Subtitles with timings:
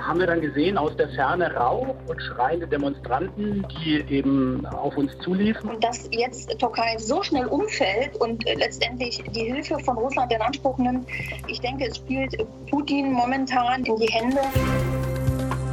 [0.00, 5.16] haben wir dann gesehen aus der Ferne Rauch und schreiende Demonstranten, die eben auf uns
[5.18, 5.70] zuliefen.
[5.70, 10.40] Und dass jetzt Türkei so schnell umfällt und äh, letztendlich die Hilfe von Russland in
[10.40, 11.08] Anspruch nimmt,
[11.48, 12.36] ich denke, es spielt
[12.70, 14.40] Putin momentan in die Hände.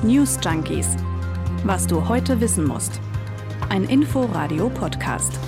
[0.04, 0.96] News Junkies.
[1.64, 3.00] Was du heute wissen musst.
[3.70, 5.40] Ein Info-Radio-Podcast.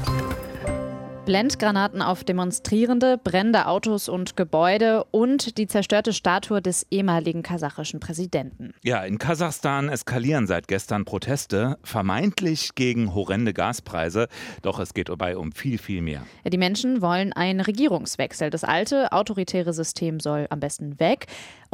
[1.25, 8.75] Blendgranaten auf Demonstrierende, brennende Autos und Gebäude und die zerstörte Statue des ehemaligen kasachischen Präsidenten.
[8.83, 14.27] Ja, in Kasachstan eskalieren seit gestern Proteste, vermeintlich gegen horrende Gaspreise.
[14.61, 16.21] Doch es geht dabei um viel, viel mehr.
[16.43, 18.51] Ja, die Menschen wollen einen Regierungswechsel.
[18.51, 21.25] Das alte autoritäre System soll am besten weg.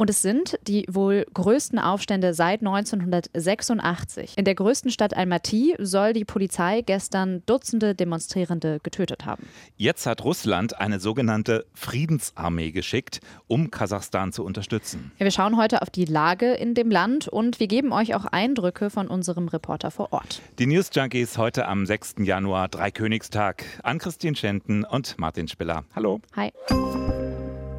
[0.02, 4.36] Und es sind die wohl größten Aufstände seit 1986.
[4.36, 9.46] In der größten Stadt Almaty soll die Polizei gestern Dutzende Demonstrierende getötet haben.
[9.76, 15.12] Jetzt hat Russland eine sogenannte Friedensarmee geschickt, um Kasachstan zu unterstützen.
[15.20, 18.24] Ja, wir schauen heute auf die Lage in dem Land und wir geben euch auch
[18.24, 20.42] Eindrücke von unserem Reporter vor Ort.
[20.58, 22.14] Die News Junkies heute am 6.
[22.24, 23.62] Januar, Dreikönigstag.
[23.84, 25.84] An Christine Schenten und Martin Spiller.
[25.94, 26.20] Hallo.
[26.34, 26.50] Hi.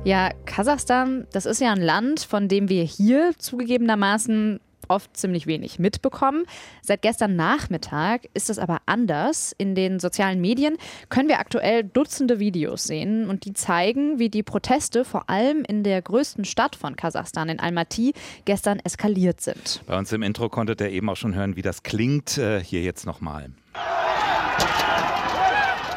[0.06, 5.80] Ja, Kasachstan, das ist ja ein Land, von dem wir hier zugegebenermaßen oft ziemlich wenig
[5.80, 6.44] mitbekommen.
[6.82, 9.56] Seit gestern Nachmittag ist es aber anders.
[9.58, 10.76] In den sozialen Medien
[11.08, 15.84] können wir aktuell Dutzende Videos sehen und die zeigen, wie die Proteste vor allem in
[15.84, 19.84] der größten Stadt von Kasachstan, in Almaty, gestern eskaliert sind.
[19.86, 22.38] Bei uns im Intro konntet ihr eben auch schon hören, wie das klingt.
[22.38, 23.52] Äh, hier jetzt nochmal.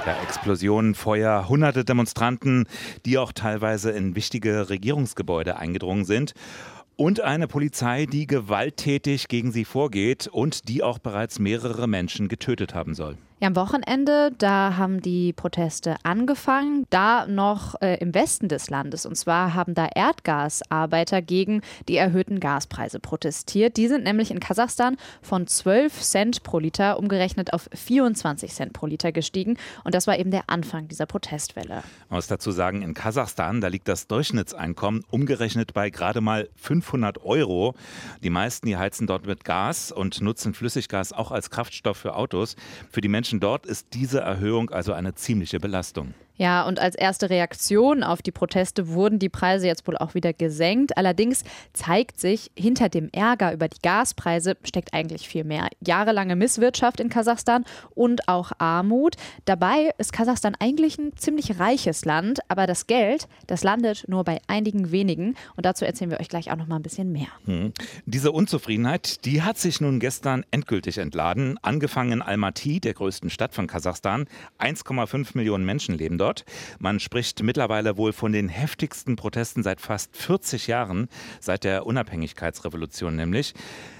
[0.06, 2.68] Ja, Explosionen, Feuer, hunderte Demonstranten,
[3.04, 6.32] die auch teilweise in wichtige Regierungsgebäude eingedrungen sind
[6.94, 12.72] und eine Polizei, die gewalttätig gegen sie vorgeht und die auch bereits mehrere Menschen getötet
[12.72, 13.18] haben soll.
[13.38, 19.04] Ja, am Wochenende, da haben die Proteste angefangen, da noch äh, im Westen des Landes.
[19.04, 23.76] Und zwar haben da Erdgasarbeiter gegen die erhöhten Gaspreise protestiert.
[23.76, 28.86] Die sind nämlich in Kasachstan von 12 Cent pro Liter umgerechnet auf 24 Cent pro
[28.86, 29.58] Liter gestiegen.
[29.84, 31.82] Und das war eben der Anfang dieser Protestwelle.
[32.08, 37.22] Man muss dazu sagen, in Kasachstan, da liegt das Durchschnittseinkommen umgerechnet bei gerade mal 500
[37.22, 37.74] Euro.
[38.22, 42.56] Die meisten, die heizen dort mit Gas und nutzen Flüssiggas auch als Kraftstoff für Autos.
[42.90, 46.14] Für die Menschen Menschen dort ist diese Erhöhung also eine ziemliche Belastung.
[46.38, 50.32] Ja, und als erste Reaktion auf die Proteste wurden die Preise jetzt wohl auch wieder
[50.32, 50.96] gesenkt.
[50.96, 55.68] Allerdings zeigt sich, hinter dem Ärger über die Gaspreise steckt eigentlich viel mehr.
[55.84, 57.64] Jahrelange Misswirtschaft in Kasachstan
[57.94, 59.16] und auch Armut.
[59.46, 64.40] Dabei ist Kasachstan eigentlich ein ziemlich reiches Land, aber das Geld, das landet nur bei
[64.46, 65.36] einigen wenigen.
[65.56, 67.28] Und dazu erzählen wir euch gleich auch noch mal ein bisschen mehr.
[67.46, 67.72] Hm.
[68.04, 71.58] Diese Unzufriedenheit, die hat sich nun gestern endgültig entladen.
[71.62, 74.26] Angefangen in Almaty, der größten Stadt von Kasachstan.
[74.58, 76.44] 1,5 Millionen Menschen leben dort dort.
[76.78, 81.08] Man spricht mittlerweile wohl von den heftigsten Protesten seit fast 40 Jahren,
[81.40, 83.54] seit der Unabhängigkeitsrevolution nämlich.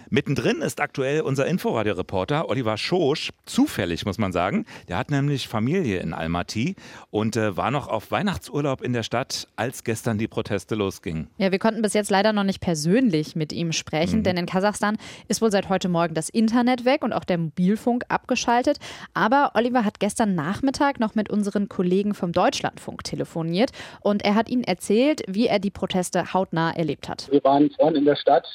[0.09, 3.33] Mittendrin ist aktuell unser Inforadio-Reporter Oliver Schosch.
[3.45, 4.65] Zufällig, muss man sagen.
[4.89, 6.77] Der hat nämlich Familie in Almaty
[7.11, 11.29] und äh, war noch auf Weihnachtsurlaub in der Stadt, als gestern die Proteste losgingen.
[11.39, 14.23] Ja, wir konnten bis jetzt leider noch nicht persönlich mit ihm sprechen, mhm.
[14.23, 14.97] denn in Kasachstan
[15.27, 18.79] ist wohl seit heute Morgen das Internet weg und auch der Mobilfunk abgeschaltet.
[19.13, 24.49] Aber Oliver hat gestern Nachmittag noch mit unseren Kollegen vom Deutschlandfunk telefoniert und er hat
[24.49, 27.29] ihnen erzählt, wie er die Proteste hautnah erlebt hat.
[27.33, 28.47] Wir waren vorhin in der Stadt,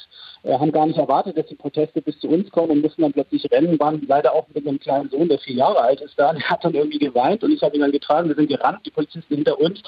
[0.44, 3.12] äh, haben gar nicht erwartet, dass die Proteste bis zu uns kommen und mussten dann
[3.12, 6.32] plötzlich rennen, waren leider auch mit einem kleinen Sohn, der vier Jahre alt ist da,
[6.32, 8.90] der hat dann irgendwie geweint und ich habe ihn dann getragen, wir sind gerannt, die
[8.90, 9.82] Polizisten hinter uns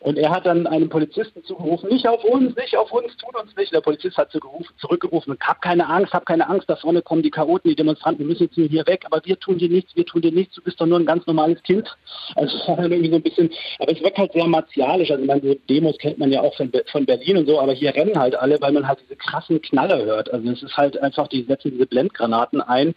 [0.00, 3.56] und er hat dann einem Polizisten zugerufen, nicht auf uns, nicht auf uns, tut uns
[3.56, 3.72] nicht.
[3.72, 7.68] Der Polizist hat zurückgerufen, hab keine Angst, hab keine Angst, da vorne kommen die Chaoten,
[7.68, 10.54] die Demonstranten, müssen jetzt hier weg, aber wir tun dir nichts, wir tun dir nichts,
[10.54, 11.88] du bist doch nur ein ganz normales Kind.
[12.36, 15.56] Also es war irgendwie so ein bisschen, aber es wirkt halt sehr martialisch, also meine
[15.56, 18.60] Demos kennt man ja auch von, von Berlin und so, aber hier rennen halt alle,
[18.60, 20.32] weil man halt diese krassen Knaller hört.
[20.32, 22.94] Also es ist halt einfach, die setzen diese Blendgranaten ein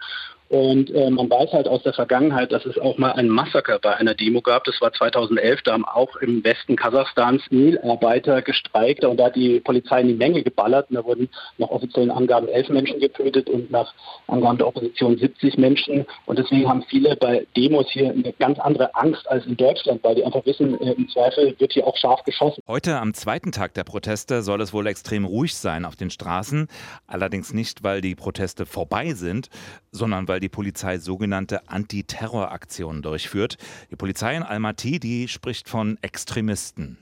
[0.51, 3.95] und äh, man weiß halt aus der Vergangenheit, dass es auch mal ein Massaker bei
[3.95, 4.65] einer Demo gab.
[4.65, 5.61] Das war 2011.
[5.61, 10.13] Da haben auch im Westen Kasachstans Milarbeiter gestreikt und da hat die Polizei in die
[10.13, 10.89] Menge geballert.
[10.89, 13.93] Und da wurden nach offiziellen Angaben elf Menschen getötet und nach
[14.27, 16.05] Angaben der Opposition 70 Menschen.
[16.25, 20.15] Und deswegen haben viele bei Demos hier eine ganz andere Angst als in Deutschland, weil
[20.15, 22.61] die einfach wissen, äh, im Zweifel wird hier auch scharf geschossen.
[22.67, 26.67] Heute am zweiten Tag der Proteste soll es wohl extrem ruhig sein auf den Straßen.
[27.07, 29.47] Allerdings nicht, weil die Proteste vorbei sind,
[29.93, 33.57] sondern weil die Polizei sogenannte Antiterroraktionen durchführt.
[33.91, 36.97] Die Polizei in Almaty, die spricht von Extremisten.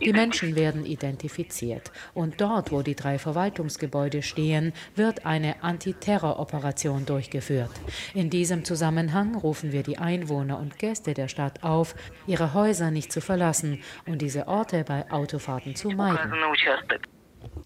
[0.00, 7.70] Die Menschen werden identifiziert und dort, wo die drei Verwaltungsgebäude stehen, wird eine Antiterroroperation durchgeführt.
[8.14, 11.94] In diesem Zusammenhang rufen wir die Einwohner und Gäste der Stadt auf,
[12.26, 16.32] ihre Häuser nicht zu verlassen und diese Orte bei Autofahrten zu meiden.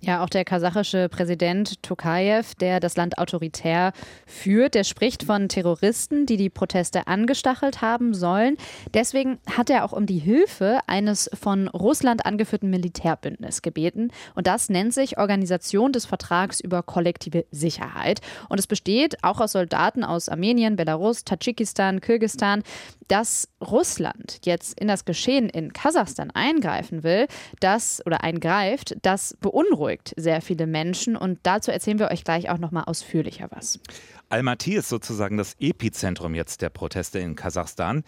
[0.00, 3.92] Ja, auch der kasachische Präsident Tokayev, der das Land autoritär
[4.26, 8.56] führt, der spricht von Terroristen, die die Proteste angestachelt haben sollen.
[8.94, 14.12] Deswegen hat er auch um die Hilfe eines von Russland angeführten Militärbündnisses gebeten.
[14.36, 18.20] Und das nennt sich Organisation des Vertrags über kollektive Sicherheit.
[18.48, 22.62] Und es besteht auch aus Soldaten aus Armenien, Belarus, Tadschikistan, Kirgistan.
[23.08, 27.26] Dass Russland jetzt in das Geschehen in Kasachstan eingreifen will,
[27.60, 32.58] das oder eingreift, das beunruhigt sehr viele Menschen und dazu erzählen wir euch gleich auch
[32.58, 33.80] noch mal ausführlicher was.
[34.30, 38.04] Almaty ist sozusagen das Epizentrum jetzt der Proteste in Kasachstan.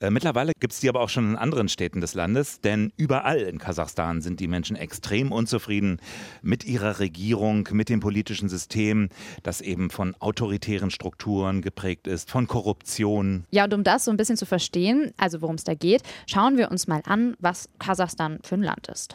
[0.00, 3.38] Äh, mittlerweile gibt es die aber auch schon in anderen Städten des Landes, denn überall
[3.38, 5.98] in Kasachstan sind die Menschen extrem unzufrieden
[6.42, 9.08] mit ihrer Regierung, mit dem politischen System,
[9.42, 13.46] das eben von autoritären Strukturen geprägt ist, von Korruption.
[13.50, 16.58] Ja, und um das so ein bisschen zu verstehen, also worum es da geht, schauen
[16.58, 19.14] wir uns mal an, was Kasachstan für ein Land ist.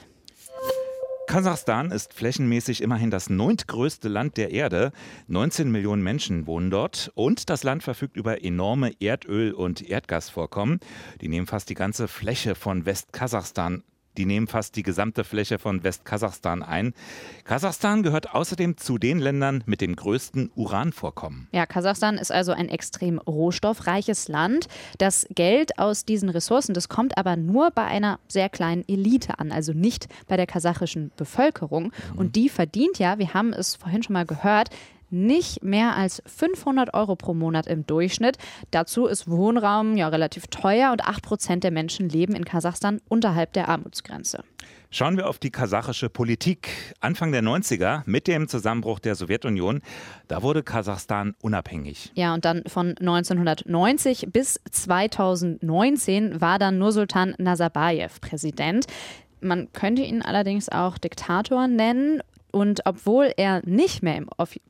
[1.28, 4.94] Kasachstan ist flächenmäßig immerhin das neuntgrößte Land der Erde.
[5.28, 10.80] 19 Millionen Menschen wohnen dort und das Land verfügt über enorme Erdöl- und Erdgasvorkommen.
[11.20, 13.84] Die nehmen fast die ganze Fläche von Westkasachstan
[14.18, 16.94] die nehmen fast die gesamte Fläche von Westkasachstan ein.
[17.44, 21.48] Kasachstan gehört außerdem zu den Ländern mit dem größten Uranvorkommen.
[21.52, 24.68] Ja, Kasachstan ist also ein extrem rohstoffreiches Land.
[24.98, 29.52] Das Geld aus diesen Ressourcen, das kommt aber nur bei einer sehr kleinen Elite an,
[29.52, 31.92] also nicht bei der kasachischen Bevölkerung.
[32.14, 32.18] Mhm.
[32.18, 34.70] Und die verdient ja, wir haben es vorhin schon mal gehört,
[35.10, 38.38] nicht mehr als 500 Euro pro Monat im Durchschnitt.
[38.72, 43.54] Dazu ist Wohnraum ja relativ teuer und 8 Prozent der Menschen leben in Kasachstan unterhalb
[43.54, 44.44] der Armutsgrenze.
[44.90, 46.70] Schauen wir auf die kasachische Politik.
[47.02, 49.82] Anfang der 90er, mit dem Zusammenbruch der Sowjetunion,
[50.30, 52.12] da wurde Kasachstan unabhängig.
[52.16, 58.88] Ja, und dann von 1990 bis 2019 war dann Nursultan Nazarbayev Präsident.
[59.42, 62.22] Man könnte ihn allerdings auch Diktator nennen.
[62.52, 64.62] Und obwohl er nicht mehr im Offi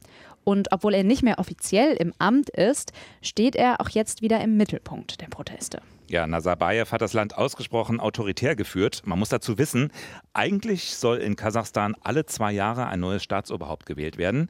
[0.47, 4.55] und obwohl er nicht mehr offiziell im Amt ist, steht er auch jetzt wieder im
[4.55, 5.81] Mittelpunkt der Proteste.
[6.07, 9.01] Ja, Nazarbayev hat das Land ausgesprochen autoritär geführt.
[9.03, 9.91] Man muss dazu wissen,
[10.31, 14.47] eigentlich soll in Kasachstan alle zwei Jahre ein neues Staatsoberhaupt gewählt werden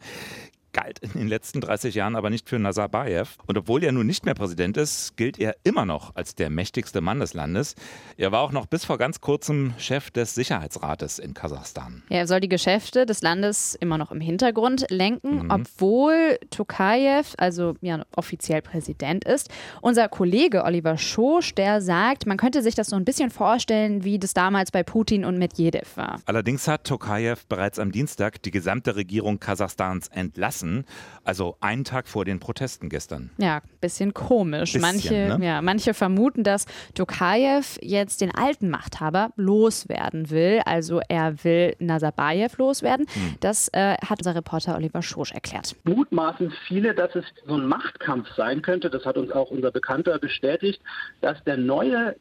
[0.78, 3.38] galt in den letzten 30 Jahren aber nicht für Nazarbayev.
[3.48, 7.02] Und obwohl er nun nicht mehr Präsident ist, gilt er immer noch als der mächtigste
[7.02, 7.76] Mann des Landes.
[8.16, 12.04] Er war auch noch bis vor ganz kurzem Chef des Sicherheitsrates in Kasachstan.
[12.10, 15.52] Ja, er soll die Geschäfte des Landes immer noch im Hintergrund lenken, mhm.
[15.52, 19.50] obwohl Tokayev, also ja, offiziell Präsident ist.
[19.82, 24.20] Unser Kollege Oliver Schosch, der sagt, man könnte sich das so ein bisschen vorstellen, wie
[24.20, 26.20] das damals bei Putin und Medvedev war.
[26.26, 30.86] Allerdings hat Tokayev bereits am Dienstag die gesamte Regierung Kasachstans entlassen lassen.
[31.24, 33.32] Also einen Tag vor den Protesten gestern.
[33.38, 34.74] Ja, bisschen komisch.
[34.74, 35.46] Bisschen, manche, ne?
[35.46, 36.66] ja, manche vermuten, dass
[36.96, 40.62] Tokayev jetzt den alten Machthaber loswerden will.
[40.66, 43.08] Also er will Nazarbayev loswerden.
[43.12, 43.36] Hm.
[43.42, 45.76] Das äh, hat unser Reporter Oliver Schosch erklärt.
[45.84, 48.90] Mutmaßen viele, dass es so ein Machtkampf sein könnte.
[48.90, 50.82] Das hat uns auch unser Bekannter bestätigt,
[51.20, 52.16] dass der neue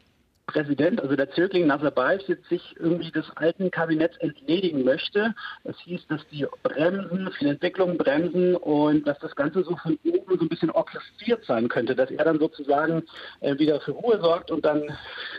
[0.56, 5.34] Präsident, also der Zögling Nazarbayev, jetzt sich irgendwie des alten Kabinetts entledigen möchte.
[5.64, 10.38] Es hieß, dass die bremsen, die Entwicklung bremsen und dass das Ganze so von oben
[10.38, 13.02] so ein bisschen orchestriert sein könnte, dass er dann sozusagen
[13.40, 14.82] äh, wieder für Ruhe sorgt und dann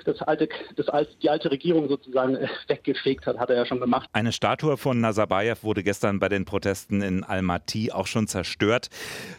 [0.06, 3.80] das alte, das alte, die alte Regierung sozusagen äh, weggefegt hat, hat er ja schon
[3.80, 4.08] gemacht.
[4.14, 8.90] Eine Statue von Nazarbayev wurde gestern bei den Protesten in Almaty auch schon zerstört.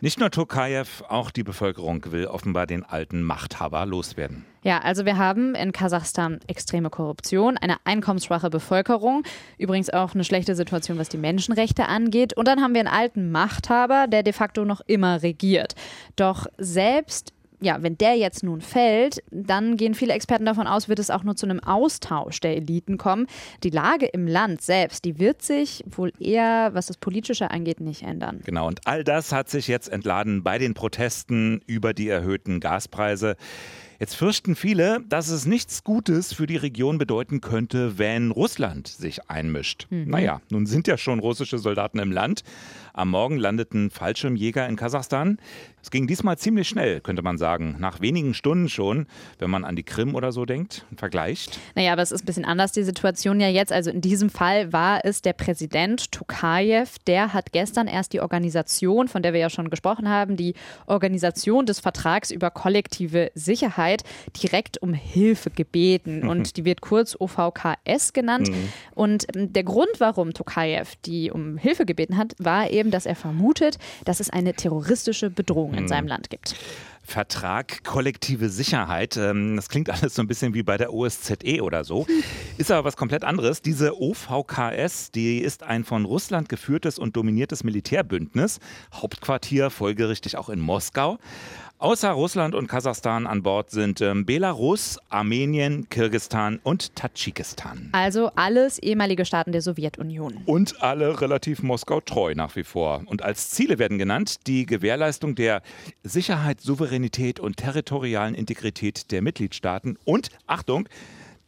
[0.00, 4.44] Nicht nur Tokayev, auch die Bevölkerung will offenbar den alten Machthaber loswerden.
[4.62, 9.22] Ja, also wir haben in Kasachstan extreme Korruption, eine einkommensschwache Bevölkerung,
[9.56, 12.36] übrigens auch eine schlechte Situation, was die Menschenrechte angeht.
[12.36, 15.74] Und dann haben wir einen alten Machthaber, der de facto noch immer regiert.
[16.16, 20.98] Doch selbst ja, wenn der jetzt nun fällt, dann gehen viele Experten davon aus, wird
[20.98, 23.26] es auch nur zu einem Austausch der Eliten kommen.
[23.64, 28.02] Die Lage im Land selbst, die wird sich wohl eher, was das Politische angeht, nicht
[28.02, 28.40] ändern.
[28.44, 33.36] Genau, und all das hat sich jetzt entladen bei den Protesten über die erhöhten Gaspreise.
[34.00, 39.28] Jetzt fürchten viele, dass es nichts Gutes für die Region bedeuten könnte, wenn Russland sich
[39.28, 39.88] einmischt.
[39.90, 40.08] Mhm.
[40.08, 42.44] Naja, nun sind ja schon russische Soldaten im Land.
[42.92, 45.38] Am Morgen landeten Fallschirmjäger in Kasachstan.
[45.82, 47.76] Es ging diesmal ziemlich schnell, könnte man sagen.
[47.80, 49.06] Nach wenigen Stunden schon,
[49.40, 51.58] wenn man an die Krim oder so denkt, vergleicht.
[51.74, 53.72] Naja, aber es ist ein bisschen anders, die Situation ja jetzt.
[53.72, 59.08] Also in diesem Fall war es der Präsident Tokayev, der hat gestern erst die Organisation,
[59.08, 60.54] von der wir ja schon gesprochen haben, die
[60.86, 64.04] Organisation des Vertrags über kollektive Sicherheit weltweit
[64.42, 66.28] direkt um Hilfe gebeten.
[66.28, 68.50] Und die wird kurz OVKS genannt.
[68.50, 68.68] Mhm.
[68.94, 73.16] Und ähm, der Grund, warum Tokayev die um Hilfe gebeten hat, war eben, dass er
[73.16, 75.88] vermutet, dass es eine terroristische Bedrohung in mhm.
[75.88, 76.54] seinem Land gibt.
[77.08, 79.16] Vertrag kollektive Sicherheit.
[79.16, 82.06] Ähm, das klingt alles so ein bisschen wie bei der OSZE oder so.
[82.58, 83.62] Ist aber was komplett anderes.
[83.62, 88.58] Diese OVKS, die ist ein von Russland geführtes und dominiertes Militärbündnis.
[88.92, 91.18] Hauptquartier folgerichtig auch in Moskau.
[91.80, 97.90] Außer Russland und Kasachstan an Bord sind ähm, Belarus, Armenien, Kirgistan und Tadschikistan.
[97.92, 100.38] Also alles ehemalige Staaten der Sowjetunion.
[100.44, 103.04] Und alle relativ Moskau treu nach wie vor.
[103.06, 105.62] Und als Ziele werden genannt die Gewährleistung der
[106.02, 110.88] Sicherheit, Souveränität und territorialen Integrität der Mitgliedstaaten und, Achtung,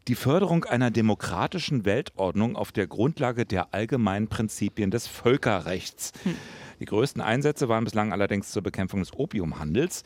[0.07, 6.13] die Förderung einer demokratischen Weltordnung auf der Grundlage der allgemeinen Prinzipien des Völkerrechts.
[6.23, 6.37] Hm.
[6.81, 10.03] Die größten Einsätze waren bislang allerdings zur Bekämpfung des Opiumhandels.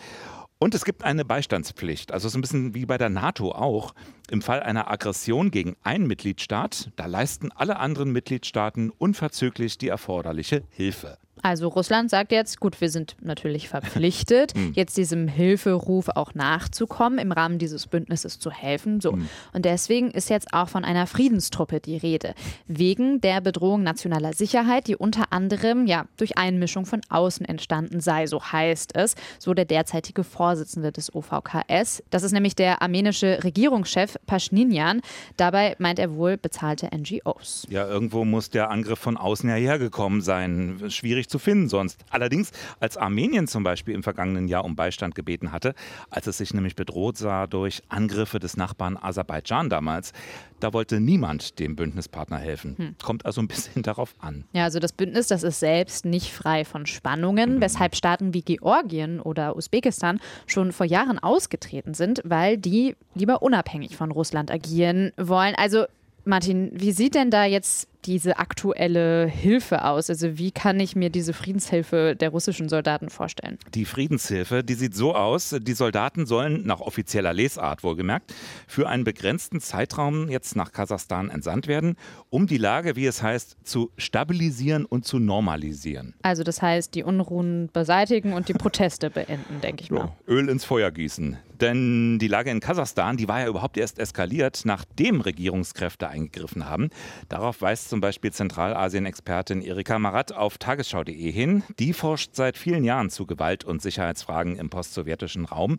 [0.59, 3.95] Und es gibt eine Beistandspflicht, also so ein bisschen wie bei der NATO auch.
[4.31, 10.65] Im Fall einer Aggression gegen einen Mitgliedstaat, da leisten alle anderen Mitgliedstaaten unverzüglich die erforderliche
[10.71, 11.19] Hilfe.
[11.45, 14.73] Also Russland sagt jetzt, gut, wir sind natürlich verpflichtet, hm.
[14.75, 19.03] jetzt diesem Hilferuf auch nachzukommen, im Rahmen dieses Bündnisses zu helfen.
[19.03, 19.13] So.
[19.13, 19.29] Hm.
[19.53, 22.35] Und deswegen ist jetzt auch von einer Friedenstruppe die Rede.
[22.67, 28.27] Wegen der Bedrohung nationaler Sicherheit, die unter anderem ja durch Einmischung von außen entstanden sei,
[28.27, 32.03] so heißt es, so der derzeitige Vorsitzende des OVKS.
[32.09, 35.03] Das ist nämlich der armenische Regierungschef Pashinyan.
[35.37, 37.67] Dabei meint er wohl bezahlte NGOs.
[37.69, 40.81] Ja, irgendwo muss der Angriff von außen ja hergekommen sein.
[40.89, 42.05] Schwierig zu zu finden sonst.
[42.11, 45.75] Allerdings, als Armenien zum Beispiel im vergangenen Jahr um Beistand gebeten hatte,
[46.09, 50.13] als es sich nämlich bedroht sah durch Angriffe des Nachbarn Aserbaidschan damals,
[50.61, 52.77] da wollte niemand dem Bündnispartner helfen.
[52.79, 52.95] Hm.
[53.03, 54.45] Kommt also ein bisschen darauf an.
[54.53, 57.61] Ja, also das Bündnis, das ist selbst nicht frei von Spannungen, mhm.
[57.61, 63.97] weshalb Staaten wie Georgien oder Usbekistan schon vor Jahren ausgetreten sind, weil die lieber unabhängig
[63.97, 65.57] von Russland agieren wollen.
[65.57, 65.87] Also
[66.25, 70.11] Martin, wie sieht denn da jetzt diese aktuelle Hilfe aus?
[70.11, 73.59] Also wie kann ich mir diese Friedenshilfe der russischen Soldaten vorstellen?
[73.75, 78.35] Die Friedenshilfe, die sieht so aus, die Soldaten sollen nach offizieller Lesart wohlgemerkt
[78.67, 81.97] für einen begrenzten Zeitraum jetzt nach Kasachstan entsandt werden,
[82.31, 86.15] um die Lage, wie es heißt, zu stabilisieren und zu normalisieren.
[86.23, 90.13] Also das heißt, die Unruhen beseitigen und die Proteste beenden, denke ich mal.
[90.27, 91.39] So, Öl ins Feuer gießen.
[91.61, 96.91] Denn die Lage in Kasachstan, die war ja überhaupt erst eskaliert, nachdem Regierungskräfte eingegriffen haben.
[97.29, 101.63] Darauf weist zum Beispiel Zentralasien-Expertin Erika Marat auf tagesschau.de hin.
[101.79, 105.77] Die forscht seit vielen Jahren zu Gewalt- und Sicherheitsfragen im postsowjetischen Raum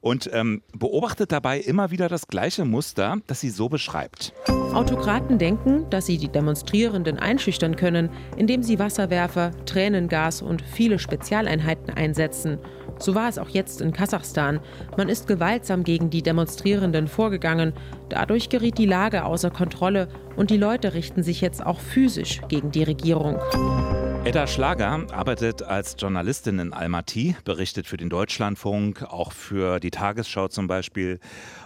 [0.00, 4.32] und ähm, beobachtet dabei immer wieder das gleiche Muster, das sie so beschreibt.
[4.72, 8.08] Autokraten denken, dass sie die Demonstrierenden einschüchtern können,
[8.38, 12.60] indem sie Wasserwerfer, Tränengas und viele Spezialeinheiten einsetzen.
[12.98, 14.60] So war es auch jetzt in Kasachstan.
[14.96, 17.72] Man ist gewaltsam gegen die Demonstrierenden vorgegangen.
[18.08, 22.70] Dadurch geriet die Lage außer Kontrolle und die Leute richten sich jetzt auch physisch gegen
[22.70, 23.38] die Regierung.
[24.24, 30.48] Edda Schlager arbeitet als Journalistin in Almaty, berichtet für den Deutschlandfunk, auch für die Tagesschau
[30.48, 31.18] zum Beispiel.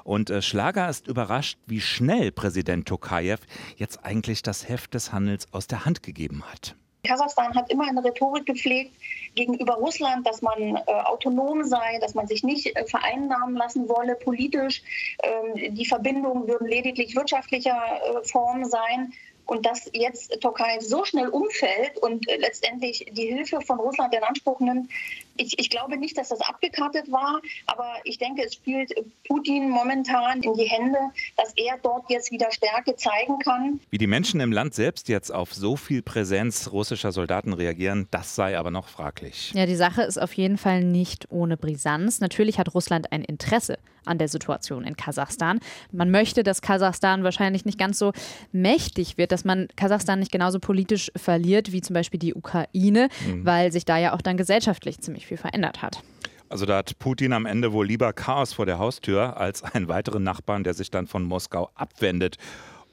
[0.04, 3.42] Und äh, Schlager ist überrascht, wie schnell Präsident Tokayev
[3.76, 6.76] jetzt eigentlich das Heft des Handels aus der Hand gegeben hat.
[7.04, 8.92] Kasachstan hat immer eine Rhetorik gepflegt
[9.34, 14.14] gegenüber Russland, dass man äh, autonom sei, dass man sich nicht äh, vereinnahmen lassen wolle
[14.14, 14.82] politisch.
[15.22, 19.12] Ähm, die Verbindungen würden lediglich wirtschaftlicher äh, Form sein.
[19.46, 24.22] Und dass jetzt Türkei so schnell umfällt und äh, letztendlich die Hilfe von Russland in
[24.22, 24.88] Anspruch nimmt,
[25.36, 28.92] ich, ich, glaube nicht, dass das abgekartet war, aber ich denke, es spielt
[29.26, 30.98] Putin momentan in die Hände,
[31.36, 33.80] dass er dort jetzt wieder Stärke zeigen kann.
[33.90, 38.34] Wie die Menschen im Land selbst jetzt auf so viel Präsenz russischer Soldaten reagieren, das
[38.34, 39.52] sei aber noch fraglich.
[39.54, 42.20] Ja, die Sache ist auf jeden Fall nicht ohne Brisanz.
[42.20, 45.60] Natürlich hat Russland ein Interesse an der Situation in Kasachstan.
[45.92, 48.12] Man möchte, dass Kasachstan wahrscheinlich nicht ganz so
[48.52, 53.44] mächtig wird, dass man Kasachstan nicht genauso politisch verliert wie zum Beispiel die Ukraine, mhm.
[53.44, 56.02] weil sich da ja auch dann gesellschaftlich ziemlich viel verändert hat.
[56.48, 60.22] Also da hat Putin am Ende wohl lieber Chaos vor der Haustür als einen weiteren
[60.22, 62.36] Nachbarn, der sich dann von Moskau abwendet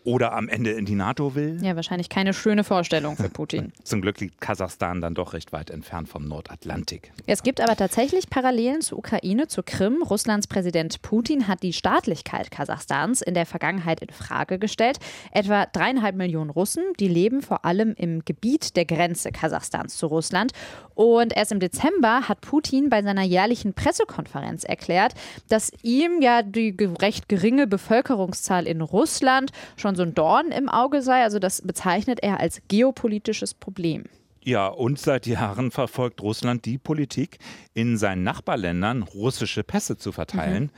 [0.04, 1.60] oder am Ende in die NATO will.
[1.62, 3.74] Ja, wahrscheinlich keine schöne Vorstellung für Putin.
[3.84, 7.12] Zum Glück liegt Kasachstan dann doch recht weit entfernt vom Nordatlantik.
[7.26, 10.02] Es gibt aber tatsächlich Parallelen zur Ukraine, zur Krim.
[10.02, 15.00] Russlands Präsident Putin hat die Staatlichkeit Kasachstans in der Vergangenheit in Frage gestellt.
[15.32, 20.54] Etwa dreieinhalb Millionen Russen, die leben vor allem im Gebiet der Grenze Kasachstans zu Russland.
[20.96, 25.14] Und erst im Dezember hat Putin bei seiner jährlichen Pressekonferenz erklärt,
[25.48, 31.02] dass ihm ja die recht geringe Bevölkerungszahl in Russland schon so ein Dorn im Auge
[31.02, 31.24] sei.
[31.24, 34.06] Also das bezeichnet er als geopolitisches Problem.
[34.44, 37.40] Ja, und seit Jahren verfolgt Russland die Politik,
[37.74, 40.64] in seinen Nachbarländern russische Pässe zu verteilen.
[40.64, 40.70] Mhm.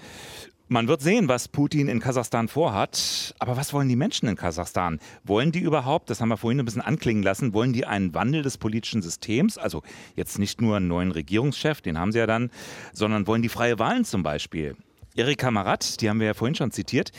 [0.67, 3.35] Man wird sehen, was Putin in Kasachstan vorhat.
[3.39, 4.99] Aber was wollen die Menschen in Kasachstan?
[5.25, 8.41] Wollen die überhaupt, das haben wir vorhin ein bisschen anklingen lassen, wollen die einen Wandel
[8.41, 9.57] des politischen Systems?
[9.57, 9.83] Also
[10.15, 12.51] jetzt nicht nur einen neuen Regierungschef, den haben sie ja dann,
[12.93, 14.77] sondern wollen die freie Wahlen zum Beispiel?
[15.13, 17.11] Erika Marat, die haben wir ja vorhin schon zitiert,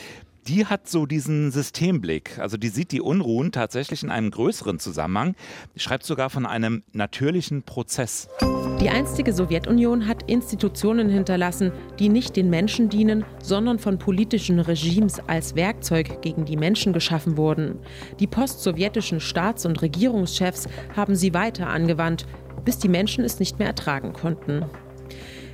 [0.49, 2.38] die hat so diesen Systemblick.
[2.38, 5.34] Also die sieht die Unruhen tatsächlich in einem größeren Zusammenhang.
[5.76, 8.28] Schreibt sogar von einem natürlichen Prozess.
[8.80, 11.70] Die einstige Sowjetunion hat Institutionen hinterlassen,
[12.00, 17.37] die nicht den Menschen dienen, sondern von politischen Regimes als Werkzeug gegen die Menschen geschaffen
[17.37, 17.78] wurden.
[18.18, 22.26] Die postsowjetischen Staats- und Regierungschefs haben sie weiter angewandt,
[22.64, 24.64] bis die Menschen es nicht mehr ertragen konnten.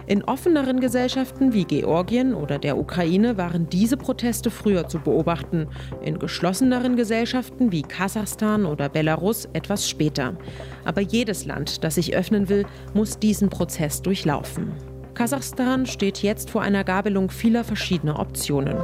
[0.09, 5.69] In offeneren Gesellschaften wie Georgien oder der Ukraine waren diese Proteste früher zu beobachten,
[6.01, 10.39] in geschlosseneren Gesellschaften wie Kasachstan oder Belarus etwas später.
[10.87, 14.73] Aber jedes Land, das sich öffnen will, muss diesen Prozess durchlaufen.
[15.13, 18.79] Kasachstan steht jetzt vor einer Gabelung vieler verschiedener Optionen.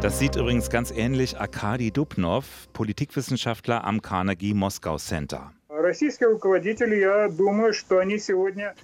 [0.00, 5.52] Das sieht übrigens ganz ähnlich Arkadi Dubnov, Politikwissenschaftler am Carnegie Moskau Center.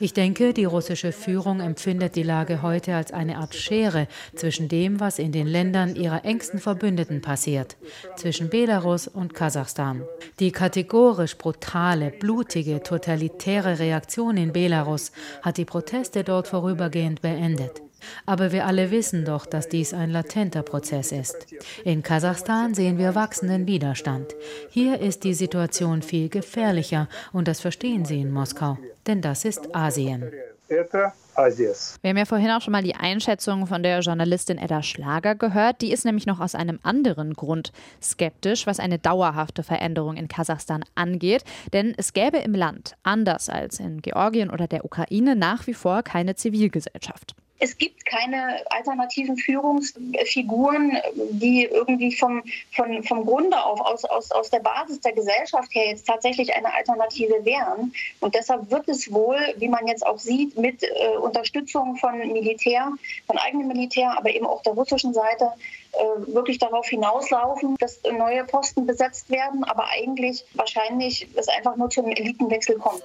[0.00, 5.00] Ich denke, die russische Führung empfindet die Lage heute als eine Art Schere zwischen dem,
[5.00, 7.76] was in den Ländern ihrer engsten Verbündeten passiert,
[8.16, 10.02] zwischen Belarus und Kasachstan.
[10.40, 17.85] Die kategorisch brutale, blutige, totalitäre Reaktion in Belarus hat die Proteste dort vorübergehend beendet.
[18.26, 21.46] Aber wir alle wissen doch, dass dies ein latenter Prozess ist.
[21.84, 24.34] In Kasachstan sehen wir wachsenden Widerstand.
[24.70, 29.74] Hier ist die Situation viel gefährlicher und das verstehen Sie in Moskau, denn das ist
[29.74, 30.30] Asien.
[30.68, 35.80] Wir haben ja vorhin auch schon mal die Einschätzung von der Journalistin Edda Schlager gehört.
[35.80, 37.72] Die ist nämlich noch aus einem anderen Grund
[38.02, 41.44] skeptisch, was eine dauerhafte Veränderung in Kasachstan angeht.
[41.72, 46.02] Denn es gäbe im Land, anders als in Georgien oder der Ukraine, nach wie vor
[46.02, 47.36] keine Zivilgesellschaft.
[47.58, 50.98] Es gibt keine alternativen Führungsfiguren,
[51.30, 55.88] die irgendwie vom, von, vom Grunde auf, aus, aus, aus der Basis der Gesellschaft her
[55.88, 57.92] jetzt tatsächlich eine Alternative wären.
[58.20, 62.92] Und deshalb wird es wohl, wie man jetzt auch sieht, mit äh, Unterstützung von Militär,
[63.26, 65.50] von eigenem Militär, aber eben auch der russischen Seite,
[65.96, 71.90] äh, wirklich darauf hinauslaufen, dass neue Posten besetzt werden, aber eigentlich wahrscheinlich es einfach nur
[71.90, 73.02] zum Elitenwechsel kommt.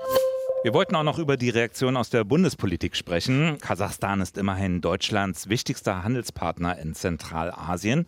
[0.64, 3.58] Wir wollten auch noch über die Reaktion aus der Bundespolitik sprechen.
[3.60, 8.06] Kasachstan ist immerhin Deutschlands wichtigster Handelspartner in Zentralasien.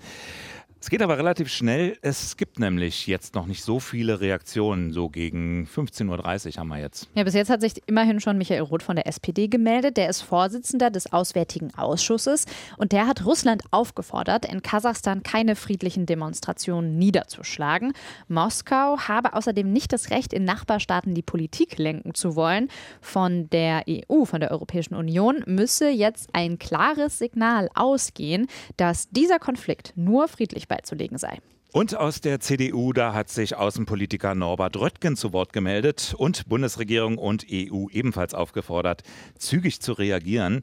[0.84, 1.98] Es geht aber relativ schnell.
[2.02, 4.92] Es gibt nämlich jetzt noch nicht so viele Reaktionen.
[4.92, 7.08] So gegen 15.30 Uhr haben wir jetzt.
[7.16, 9.96] Ja, bis jetzt hat sich immerhin schon Michael Roth von der SPD gemeldet.
[9.96, 16.06] Der ist Vorsitzender des Auswärtigen Ausschusses und der hat Russland aufgefordert, in Kasachstan keine friedlichen
[16.06, 17.94] Demonstrationen niederzuschlagen.
[18.28, 22.68] Moskau habe außerdem nicht das Recht, in Nachbarstaaten die Politik lenken zu wollen.
[23.00, 29.40] Von der EU, von der Europäischen Union, müsse jetzt ein klares Signal ausgehen, dass dieser
[29.40, 31.40] Konflikt nur friedlich beizulegen sei.
[31.72, 37.18] Und aus der CDU, da hat sich Außenpolitiker Norbert Röttgen zu Wort gemeldet und Bundesregierung
[37.18, 39.02] und EU ebenfalls aufgefordert,
[39.40, 40.62] zügig zu reagieren.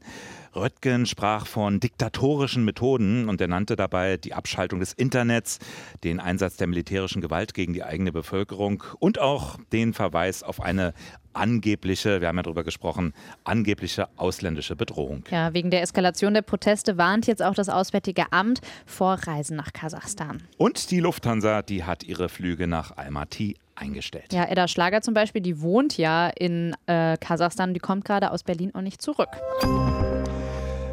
[0.55, 5.59] Röttgen sprach von diktatorischen Methoden und er nannte dabei die Abschaltung des Internets,
[6.05, 10.93] den Einsatz der militärischen Gewalt gegen die eigene Bevölkerung und auch den Verweis auf eine
[11.33, 13.13] angebliche, wir haben ja darüber gesprochen,
[13.43, 15.23] angebliche ausländische Bedrohung.
[15.29, 19.73] Ja, wegen der Eskalation der Proteste warnt jetzt auch das Auswärtige Amt vor Reisen nach
[19.73, 20.43] Kasachstan.
[20.57, 24.31] Und die Lufthansa, die hat ihre Flüge nach Almaty eingestellt.
[24.31, 28.43] Ja, Edda Schlager zum Beispiel, die wohnt ja in äh, Kasachstan, die kommt gerade aus
[28.43, 29.29] Berlin und nicht zurück.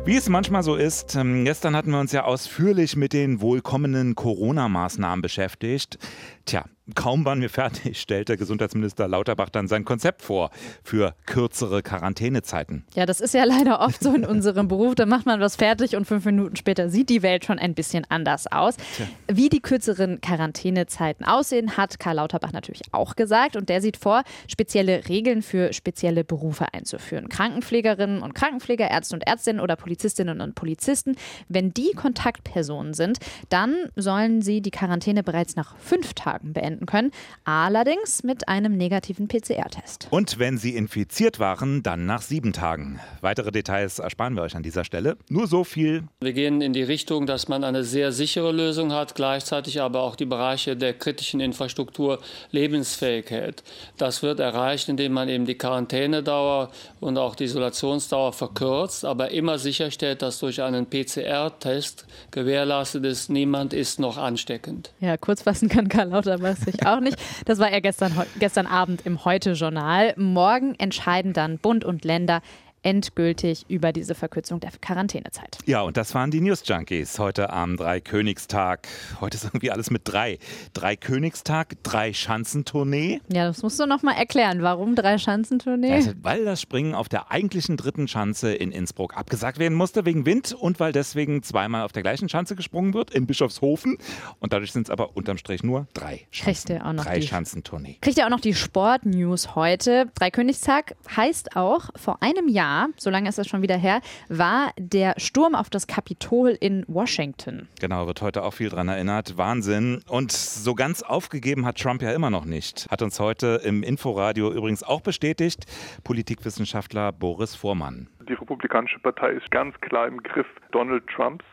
[0.04, 4.14] Wie es manchmal so ist, ähm, gestern hatten wir uns ja ausführlich mit den wohlkommenen
[4.14, 5.98] Corona-Maßnahmen beschäftigt.
[6.46, 10.50] Tja, Kaum waren wir fertig, stellte Gesundheitsminister Lauterbach dann sein Konzept vor
[10.82, 12.84] für kürzere Quarantänezeiten.
[12.94, 14.94] Ja, das ist ja leider oft so in unserem Beruf.
[14.94, 18.06] Da macht man was fertig und fünf Minuten später sieht die Welt schon ein bisschen
[18.08, 18.76] anders aus.
[18.96, 19.06] Tja.
[19.30, 23.56] Wie die kürzeren Quarantänezeiten aussehen, hat Karl Lauterbach natürlich auch gesagt.
[23.56, 27.28] Und der sieht vor, spezielle Regeln für spezielle Berufe einzuführen.
[27.28, 31.16] Krankenpflegerinnen und Krankenpfleger, Ärzte und Ärztinnen oder Polizistinnen und Polizisten,
[31.48, 36.86] wenn die Kontaktpersonen sind, dann sollen sie die Quarantäne bereits nach fünf Tagen beenden anwenden
[36.86, 37.12] können,
[37.44, 40.08] allerdings mit einem negativen PCR-Test.
[40.10, 43.00] Und wenn sie infiziert waren, dann nach sieben Tagen.
[43.20, 45.16] Weitere Details ersparen wir euch an dieser Stelle.
[45.28, 46.04] Nur so viel.
[46.20, 50.16] Wir gehen in die Richtung, dass man eine sehr sichere Lösung hat, gleichzeitig aber auch
[50.16, 53.62] die Bereiche der kritischen Infrastruktur lebensfähig hält.
[53.96, 59.58] Das wird erreicht, indem man eben die Quarantänedauer und auch die Isolationsdauer verkürzt, aber immer
[59.58, 64.92] sicherstellt, dass durch einen PCR-Test gewährleistet ist, niemand ist noch ansteckend.
[65.00, 67.16] Ja, kurz fassen kann Karl Lauterbach ich auch nicht.
[67.46, 70.14] Das war ja gestern, gestern Abend im Heute-Journal.
[70.16, 72.40] Morgen entscheiden dann Bund und Länder
[72.82, 75.58] endgültig über diese Verkürzung der Quarantänezeit.
[75.66, 78.88] Ja, und das waren die News Junkies heute am Dreikönigstag.
[79.20, 80.38] Heute ist irgendwie alles mit drei.
[80.74, 83.20] Dreikönigstag, drei Schanzentournee.
[83.32, 84.62] Ja, das musst du noch mal erklären.
[84.62, 85.92] Warum drei Schanzentournee?
[85.92, 90.24] Also, weil das Springen auf der eigentlichen dritten Schanze in Innsbruck abgesagt werden musste wegen
[90.24, 93.98] Wind und weil deswegen zweimal auf der gleichen Schanze gesprungen wird in Bischofshofen.
[94.38, 96.68] Und dadurch sind es aber unterm Strich nur drei Schanzen.
[96.68, 97.98] Kriegt ihr auch noch drei die- Schanzentournee.
[98.00, 100.10] Kriegt ihr auch noch die Sportnews heute.
[100.14, 105.14] Dreikönigstag heißt auch, vor einem Jahr, so lange ist das schon wieder her, war der
[105.16, 107.68] Sturm auf das Kapitol in Washington.
[107.80, 109.36] Genau, wird heute auch viel dran erinnert.
[109.36, 110.02] Wahnsinn.
[110.08, 112.86] Und so ganz aufgegeben hat Trump ja immer noch nicht.
[112.90, 115.66] Hat uns heute im Inforadio übrigens auch bestätigt,
[116.04, 118.08] Politikwissenschaftler Boris Vormann.
[118.28, 121.44] Die Republikanische Partei ist ganz klar im Griff Donald Trumps.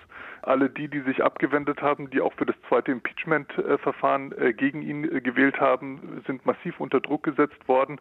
[0.46, 5.04] Alle die, die sich abgewendet haben, die auch für das zweite Impeachment-Verfahren äh, gegen ihn
[5.04, 8.00] äh, gewählt haben, sind massiv unter Druck gesetzt worden.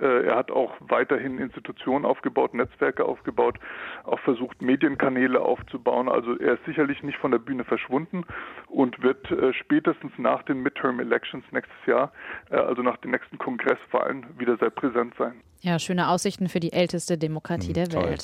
[0.00, 3.58] Äh, Er hat auch weiterhin Institutionen aufgebaut, Netzwerke aufgebaut,
[4.04, 6.08] auch versucht, Medienkanäle aufzubauen.
[6.08, 8.24] Also er ist sicherlich nicht von der Bühne verschwunden
[8.68, 12.12] und wird spätestens nach den Midterm-Elections nächstes Jahr,
[12.50, 15.40] also nach den nächsten Kongresswahlen, wieder sehr präsent sein.
[15.60, 18.16] Ja, schöne Aussichten für die älteste Demokratie der toll.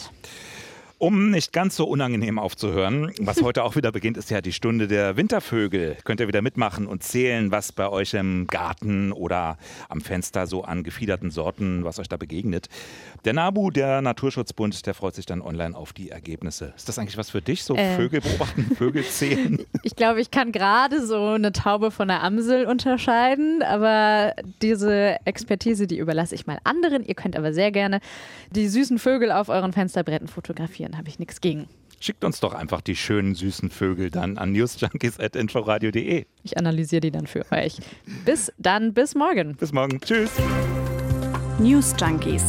[1.02, 4.86] Um nicht ganz so unangenehm aufzuhören, was heute auch wieder beginnt, ist ja die Stunde
[4.86, 5.96] der Wintervögel.
[6.04, 10.62] Könnt ihr wieder mitmachen und zählen, was bei euch im Garten oder am Fenster so
[10.62, 12.68] an gefiederten Sorten, was euch da begegnet.
[13.24, 16.72] Der NABU, der Naturschutzbund, der freut sich dann online auf die Ergebnisse.
[16.76, 17.96] Ist das eigentlich was für dich, so Äh.
[17.96, 19.58] Vögel beobachten, Vögel zählen?
[19.84, 25.88] Ich glaube, ich kann gerade so eine Taube von einer Amsel unterscheiden, aber diese Expertise,
[25.88, 27.04] die überlasse ich mal anderen.
[27.04, 27.98] Ihr könnt aber sehr gerne
[28.50, 31.68] die süßen Vögel auf euren Fensterbretten fotografieren, habe ich nichts gegen.
[32.00, 36.26] Schickt uns doch einfach die schönen, süßen Vögel dann an newsjunkies.inforadio.de.
[36.42, 37.78] Ich analysiere die dann für euch.
[38.24, 39.54] Bis dann, bis morgen.
[39.54, 40.00] Bis morgen.
[40.00, 40.32] Tschüss.
[41.60, 42.42] News Junkies.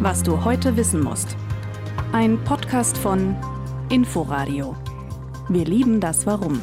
[0.00, 1.36] Was du heute wissen musst.
[2.12, 3.36] Ein Podcast von
[3.88, 4.76] Inforadio.
[5.48, 6.60] Wir lieben das Warum.